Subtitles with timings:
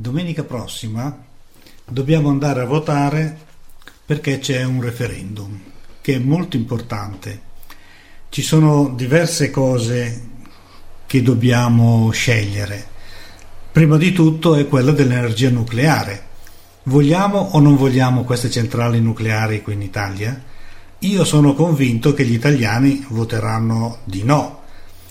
[0.00, 1.24] Domenica prossima
[1.84, 3.36] dobbiamo andare a votare
[4.06, 5.60] perché c'è un referendum
[6.00, 7.40] che è molto importante.
[8.28, 10.26] Ci sono diverse cose
[11.04, 12.86] che dobbiamo scegliere.
[13.72, 16.26] Prima di tutto è quella dell'energia nucleare.
[16.84, 20.40] Vogliamo o non vogliamo queste centrali nucleari qui in Italia?
[21.00, 24.60] Io sono convinto che gli italiani voteranno di no.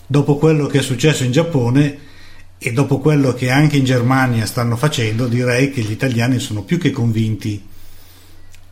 [0.07, 2.05] Dopo quello che è successo in Giappone
[2.59, 6.79] e dopo quello che anche in Germania stanno facendo, direi che gli italiani sono più
[6.79, 7.65] che convinti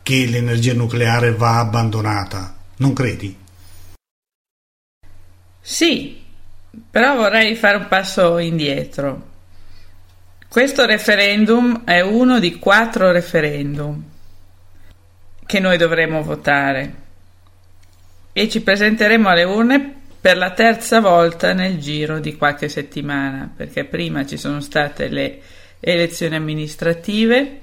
[0.02, 2.56] che l'energia nucleare va abbandonata.
[2.76, 3.36] Non credi?
[5.60, 6.22] Sì,
[6.90, 9.34] però vorrei fare un passo indietro.
[10.48, 14.02] Questo referendum è uno di quattro referendum
[15.44, 16.94] che noi dovremo votare
[18.32, 23.84] e ci presenteremo alle urne per la terza volta nel giro di qualche settimana, perché
[23.84, 25.40] prima ci sono state le
[25.80, 27.60] elezioni amministrative,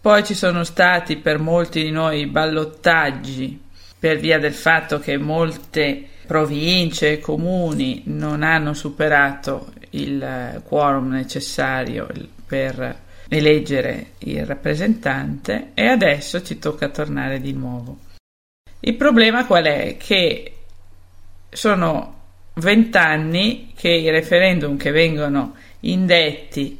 [0.00, 3.60] poi ci sono stati per molti di noi ballottaggi
[3.98, 12.08] per via del fatto che molte province e comuni non hanno superato il quorum necessario
[12.46, 17.98] per eleggere il rappresentante e adesso ci tocca tornare di nuovo.
[18.80, 19.96] Il problema qual è?
[19.96, 20.51] Che
[21.52, 22.20] sono
[22.54, 26.78] vent'anni che i referendum che vengono indetti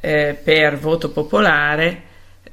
[0.00, 2.02] eh, per voto popolare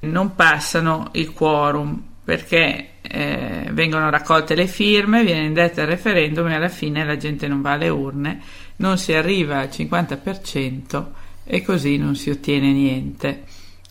[0.02, 6.56] non passano il quorum perché eh, vengono raccolte le firme, viene indetto il referendum e
[6.56, 8.42] alla fine la gente non va alle urne,
[8.78, 11.06] non si arriva al 50%
[11.44, 13.44] e così non si ottiene niente.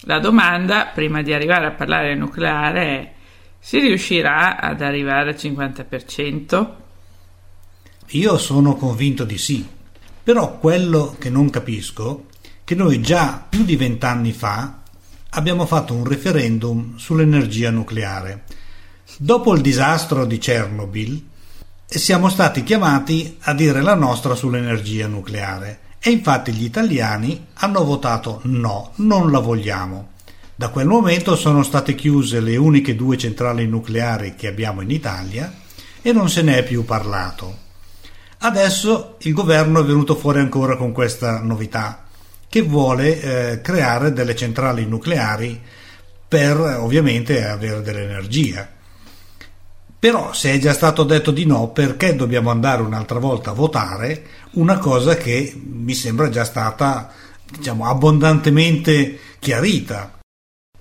[0.06, 3.12] La domanda, prima di arrivare a parlare del nucleare, è
[3.64, 6.83] si riuscirà ad arrivare al 50%?
[8.08, 9.66] Io sono convinto di sì,
[10.22, 12.32] però quello che non capisco è
[12.64, 14.80] che noi già più di vent'anni fa
[15.30, 18.44] abbiamo fatto un referendum sull'energia nucleare.
[19.18, 21.22] Dopo il disastro di Chernobyl
[21.84, 28.40] siamo stati chiamati a dire la nostra sull'energia nucleare e infatti gli italiani hanno votato
[28.44, 30.12] no, non la vogliamo.
[30.54, 35.52] Da quel momento sono state chiuse le uniche due centrali nucleari che abbiamo in Italia
[36.00, 37.63] e non se ne è più parlato.
[38.44, 42.04] Adesso il governo è venuto fuori ancora con questa novità,
[42.46, 43.20] che vuole
[43.52, 45.58] eh, creare delle centrali nucleari
[46.28, 48.68] per ovviamente avere dell'energia.
[49.98, 54.26] Però se è già stato detto di no, perché dobbiamo andare un'altra volta a votare
[54.52, 57.10] una cosa che mi sembra già stata
[57.50, 60.18] diciamo abbondantemente chiarita?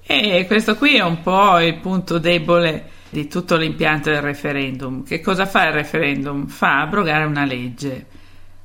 [0.06, 5.03] E questo qui è un po' il punto debole di tutto l'impianto del referendum.
[5.06, 6.47] Che cosa fa il referendum?
[6.47, 8.07] Fa abrogare una legge.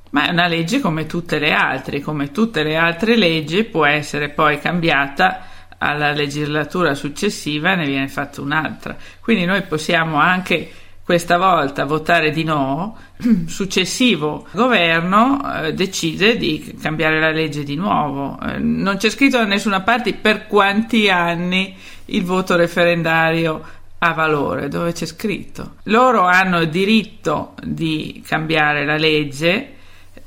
[0.09, 4.29] Ma è una legge come tutte le altre, come tutte le altre leggi può essere
[4.29, 5.45] poi cambiata
[5.77, 8.97] alla legislatura successiva e ne viene fatta un'altra.
[9.21, 10.71] Quindi noi possiamo anche
[11.09, 12.95] questa volta votare di no,
[13.47, 18.39] successivo governo eh, decide di cambiare la legge di nuovo.
[18.39, 23.63] Eh, non c'è scritto da nessuna parte per quanti anni il voto referendario
[23.99, 25.75] ha valore, dove c'è scritto.
[25.83, 29.77] Loro hanno il diritto di cambiare la legge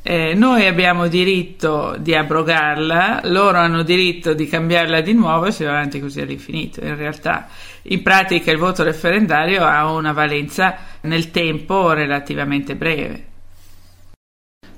[0.05, 5.63] eh, noi abbiamo diritto di abrogarla, loro hanno diritto di cambiarla di nuovo e si
[5.63, 6.85] va avanti così all'infinito.
[6.85, 7.47] In realtà,
[7.83, 13.27] in pratica, il voto referendario ha una valenza nel tempo relativamente breve.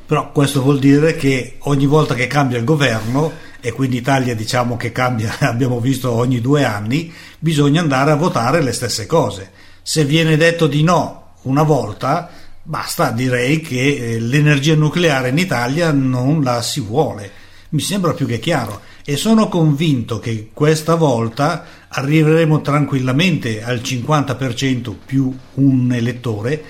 [0.04, 3.32] Però questo vuol dire che ogni volta che cambia il governo,
[3.64, 8.62] e quindi Italia diciamo che cambia, abbiamo visto ogni due anni, bisogna andare a votare
[8.62, 9.50] le stesse cose.
[9.80, 12.30] Se viene detto di no una volta,
[12.66, 13.76] Basta, direi che
[14.14, 17.30] eh, l'energia nucleare in Italia non la si vuole.
[17.70, 24.94] Mi sembra più che chiaro e sono convinto che questa volta arriveremo tranquillamente al 50%
[25.04, 26.64] più un elettore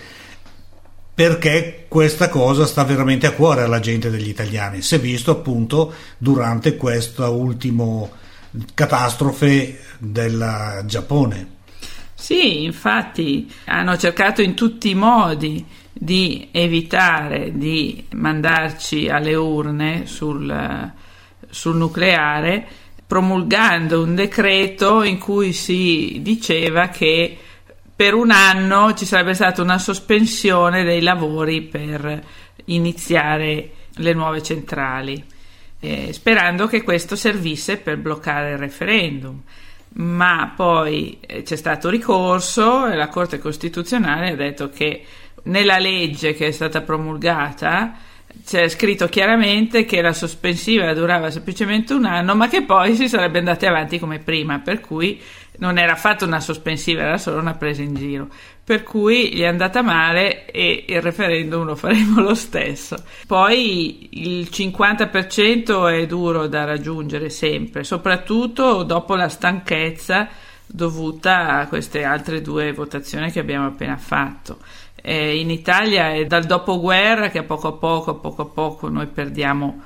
[1.14, 4.82] perché questa cosa sta veramente a cuore alla gente degli italiani.
[4.82, 8.08] Si è visto appunto durante questa ultima
[8.74, 11.52] catastrofe del Giappone.
[12.14, 20.92] Sì, infatti hanno cercato in tutti i modi di evitare di mandarci alle urne sul,
[21.48, 22.66] sul nucleare,
[23.06, 27.38] promulgando un decreto in cui si diceva che
[27.96, 32.22] per un anno ci sarebbe stata una sospensione dei lavori per
[32.66, 35.22] iniziare le nuove centrali,
[35.80, 39.40] eh, sperando che questo servisse per bloccare il referendum.
[39.96, 45.04] Ma poi eh, c'è stato ricorso e la Corte Costituzionale ha detto che
[45.44, 47.96] nella legge che è stata promulgata
[48.44, 53.38] c'è scritto chiaramente che la sospensiva durava semplicemente un anno, ma che poi si sarebbe
[53.38, 55.20] andati avanti come prima, per cui
[55.58, 58.28] non era affatto una sospensiva, era solo una presa in giro.
[58.64, 62.96] Per cui gli è andata male e il referendum lo faremo lo stesso.
[63.26, 70.28] Poi il 50% è duro da raggiungere sempre, soprattutto dopo la stanchezza
[70.66, 74.58] dovuta a queste altre due votazioni che abbiamo appena fatto.
[74.96, 78.88] Eh, in Italia è dal dopoguerra che a poco a poco, a poco a poco
[78.88, 79.82] noi perdiamo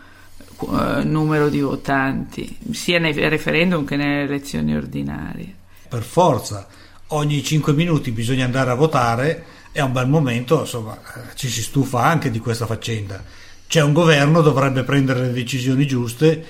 [0.61, 5.58] eh, numero di votanti, sia nei referendum che nelle elezioni ordinarie.
[5.89, 6.67] Per forza,
[7.09, 11.49] ogni 5 minuti bisogna andare a votare e a un bel momento insomma, eh, ci
[11.49, 13.23] si stufa anche di questa faccenda.
[13.67, 16.45] C'è un governo, dovrebbe prendere le decisioni giuste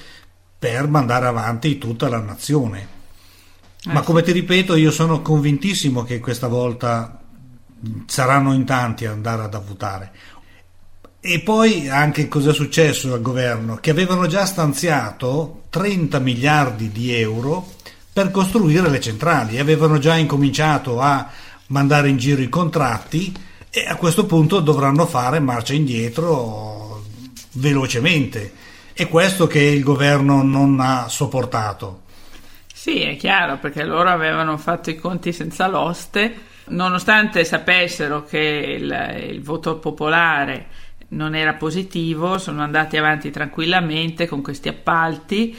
[0.58, 2.96] per mandare avanti tutta la nazione.
[3.84, 7.20] Eh, Ma come ti ripeto, io sono convintissimo che questa volta
[8.06, 10.12] saranno in tanti ad andare ad votare.
[11.20, 13.76] E poi anche cosa è successo al governo?
[13.76, 17.74] Che avevano già stanziato 30 miliardi di euro
[18.18, 21.30] per costruire le centrali, avevano già incominciato a
[21.68, 23.32] mandare in giro i contratti
[23.70, 27.04] e a questo punto dovranno fare marcia indietro
[27.52, 28.52] velocemente.
[28.92, 32.00] È questo che il governo non ha sopportato.
[32.74, 38.38] Sì, è chiaro, perché loro avevano fatto i conti senza l'oste Nonostante sapessero che
[38.78, 40.66] il, il voto popolare
[41.10, 45.58] non era positivo, sono andati avanti tranquillamente con questi appalti.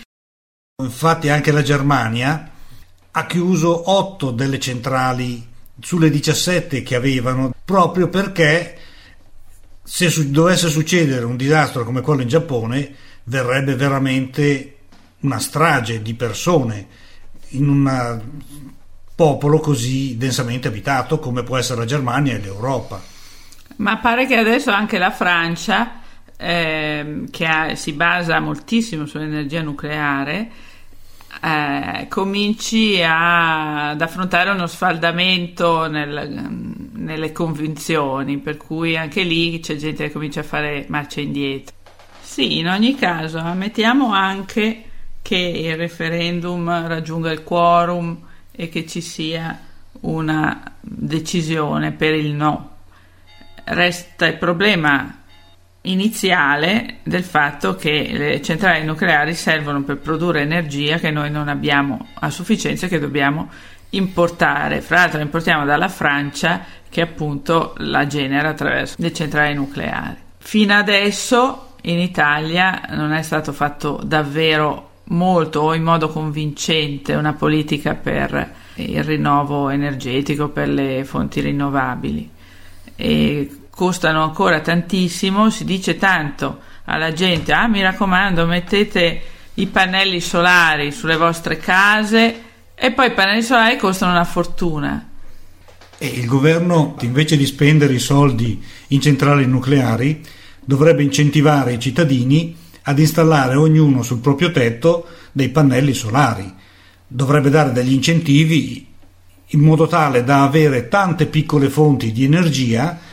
[0.81, 2.49] Infatti anche la Germania
[3.11, 5.45] ha chiuso 8 delle centrali
[5.81, 8.77] sulle 17 che avevano proprio perché
[9.83, 12.95] se dovesse succedere un disastro come quello in Giappone
[13.25, 14.77] verrebbe veramente
[15.21, 16.87] una strage di persone
[17.49, 18.21] in una
[19.15, 23.01] popolo così densamente abitato come può essere la Germania e l'Europa.
[23.77, 25.99] Ma pare che adesso anche la Francia,
[26.37, 30.49] eh, che ha, si basa moltissimo sull'energia nucleare,
[31.41, 36.29] eh, cominci a, ad affrontare uno sfaldamento nel,
[36.93, 41.75] nelle convinzioni, per cui anche lì c'è gente che comincia a fare marcia indietro.
[42.21, 44.83] Sì, in ogni caso, ammettiamo anche
[45.21, 48.17] che il referendum raggiunga il quorum
[48.51, 49.59] e che ci sia
[50.01, 52.77] una decisione per il no.
[53.63, 55.18] Resta il problema
[55.81, 62.07] iniziale del fatto che le centrali nucleari servono per produrre energia che noi non abbiamo
[62.19, 63.49] a sufficienza e che dobbiamo
[63.91, 64.81] importare.
[64.81, 70.17] Fra l'altro la importiamo dalla Francia che appunto la genera attraverso le centrali nucleari.
[70.37, 77.33] Fino adesso in Italia non è stato fatto davvero molto o in modo convincente una
[77.33, 82.29] politica per il rinnovo energetico, per le fonti rinnovabili.
[82.95, 83.49] E
[83.79, 89.21] costano ancora tantissimo, si dice tanto alla gente, ah mi raccomando mettete
[89.53, 92.41] i pannelli solari sulle vostre case
[92.75, 95.07] e poi i pannelli solari costano una fortuna.
[95.97, 100.25] E il governo invece di spendere i soldi in centrali nucleari
[100.59, 106.53] dovrebbe incentivare i cittadini ad installare ognuno sul proprio tetto dei pannelli solari.
[107.07, 108.87] Dovrebbe dare degli incentivi
[109.45, 113.07] in modo tale da avere tante piccole fonti di energia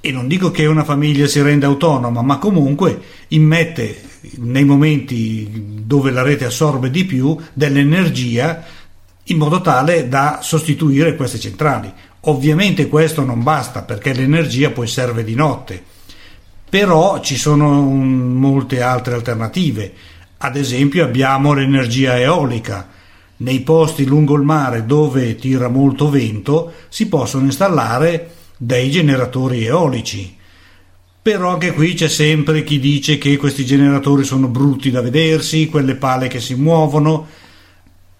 [0.00, 4.02] e non dico che una famiglia si renda autonoma, ma comunque immette
[4.38, 8.64] nei momenti dove la rete assorbe di più dell'energia
[9.24, 11.92] in modo tale da sostituire queste centrali.
[12.20, 15.94] Ovviamente questo non basta perché l'energia poi serve di notte
[16.68, 19.92] però ci sono molte altre alternative.
[20.38, 22.88] Ad esempio abbiamo l'energia eolica.
[23.38, 30.34] Nei posti lungo il mare dove tira molto vento si possono installare dei generatori eolici.
[31.20, 35.96] Però anche qui c'è sempre chi dice che questi generatori sono brutti da vedersi, quelle
[35.96, 37.26] pale che si muovono,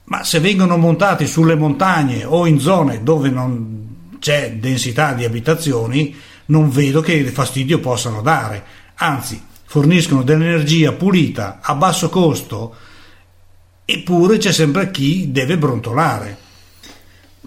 [0.04, 6.14] ma se vengono montati sulle montagne o in zone dove non c'è densità di abitazioni,
[6.46, 8.64] non vedo che fastidio possano dare,
[8.96, 12.74] anzi forniscono dell'energia pulita a basso costo,
[13.84, 16.44] eppure c'è sempre chi deve brontolare.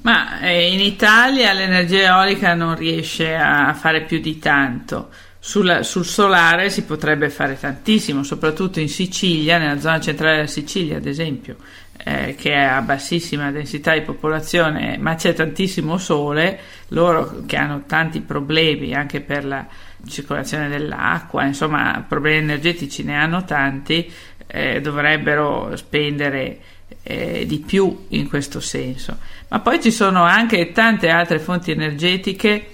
[0.01, 5.09] Ma eh, in Italia l'energia eolica non riesce a fare più di tanto.
[5.41, 10.97] Sul, sul, solare si potrebbe fare tantissimo, soprattutto in Sicilia, nella zona centrale della Sicilia,
[10.97, 11.55] ad esempio
[12.03, 17.83] eh, che è a bassissima densità di popolazione, ma c'è tantissimo sole, loro che hanno
[17.85, 19.67] tanti problemi anche per la
[20.07, 24.09] circolazione dell'acqua, insomma problemi energetici ne hanno tanti,
[24.47, 26.59] eh, dovrebbero spendere
[27.03, 29.17] eh, di più in questo senso.
[29.47, 32.67] Ma poi ci sono anche tante altre fonti energetiche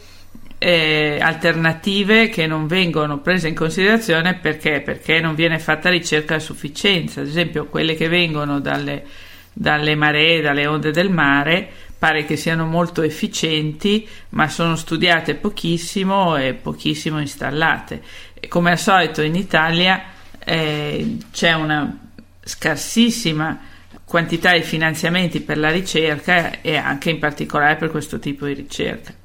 [0.58, 4.82] eh, alternative che non vengono prese in considerazione perché?
[4.82, 9.06] Perché non viene fatta ricerca a sufficienza, ad esempio quelle che vengono dalle,
[9.54, 16.36] dalle maree, dalle onde del mare, pare che siano molto efficienti, ma sono studiate pochissimo
[16.36, 18.02] e pochissimo installate.
[18.34, 20.04] E come al solito in Italia
[20.44, 22.00] eh, c'è una
[22.44, 23.60] scarsissima
[24.16, 29.25] quantità di finanziamenti per la ricerca e anche in particolare per questo tipo di ricerca.